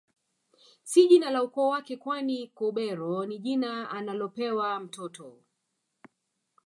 Si 0.89 1.07
jina 1.07 1.29
la 1.31 1.43
ukoo 1.43 1.69
wake 1.69 1.97
kwani 1.97 2.47
Kobero 2.47 3.25
ni 3.25 3.39
jina 3.39 3.89
analopewa 3.89 4.79
mtoto 4.79 5.35